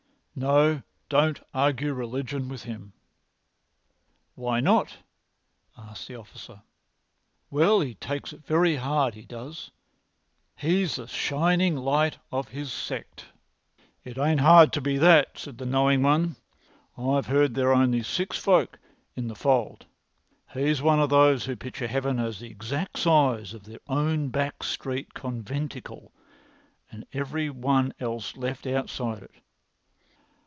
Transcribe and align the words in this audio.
"No, 0.33 0.81
don't 1.09 1.39
argue 1.53 1.93
religion 1.93 2.47
with 2.49 2.63
him." 2.63 2.93
"Why 4.33 4.59
not?" 4.61 4.97
asked 5.77 6.07
the 6.07 6.15
officer. 6.15 6.63
"Well, 7.51 7.81
he 7.81 7.95
takes 7.95 8.31
it 8.33 8.43
very 8.45 8.77
hard, 8.77 9.13
he 9.13 9.23
does. 9.23 9.69
He's 10.55 10.95
the 10.95 11.07
shining 11.07 11.75
light 11.75 12.17
of 12.31 12.47
his 12.47 12.71
sect." 12.71 13.25
"It 14.05 14.17
ain't 14.17 14.39
hard 14.39 14.71
to 14.73 14.81
be 14.81 14.97
that," 14.99 15.37
said 15.37 15.57
the 15.57 15.65
knowing 15.65 16.01
one. 16.01 16.37
"I've 16.97 17.27
heard 17.27 17.53
there 17.53 17.71
are 17.71 17.83
only 17.83 18.01
six 18.01 18.37
folk 18.39 18.79
in 19.15 19.27
the 19.27 19.35
fold. 19.35 19.85
He's 20.53 20.81
one 20.81 21.01
of 21.01 21.09
those 21.09 21.43
who 21.45 21.55
picture 21.57 21.87
heaven 21.87 22.19
as 22.19 22.39
the 22.39 22.49
exact 22.49 22.97
size 22.97 23.53
of 23.53 23.65
their 23.65 23.81
own 23.87 24.29
back 24.29 24.63
street 24.63 25.13
conventicle 25.13 26.13
and 26.89 27.05
every 27.13 27.49
one 27.49 27.93
else 27.99 28.37
left 28.37 28.65
outside 28.65 29.21
it." 29.23 29.31